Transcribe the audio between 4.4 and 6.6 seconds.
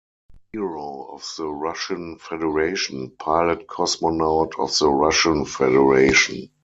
of the Russian Federation.